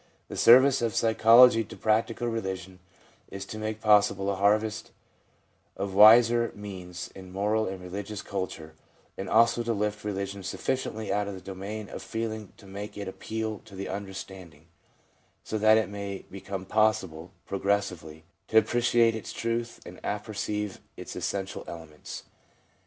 [0.29, 2.79] The service of psychology to practical religion
[3.29, 4.89] is to make possible a harvest
[5.77, 8.73] of wiser INTRODUCTION 17 means in moral and religious culture,
[9.15, 13.07] and also to lift religion sufficiently out of the domain of feeling to make it
[13.07, 14.65] appeal to the understanding,
[15.43, 21.63] so that it may become possible, progressively, to appreciate its truth and apperceive its essential
[21.67, 22.23] elements.